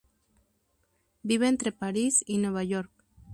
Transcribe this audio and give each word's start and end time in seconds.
Vive 1.21 1.47
entre 1.47 1.71
París 1.71 2.23
y 2.25 2.39
Nueva 2.39 2.63
York. 2.63 2.89